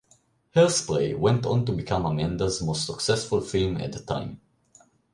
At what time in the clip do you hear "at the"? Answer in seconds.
3.77-3.99